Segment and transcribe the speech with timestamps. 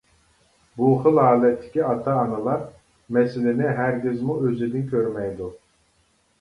[0.79, 2.65] بۇ خىل ھالەتتىكى ئاتا-ئانىلار
[3.19, 5.55] مەسىلىنى ھەرگىزمۇ ئۆزىدىن كۆرمەيدۇ.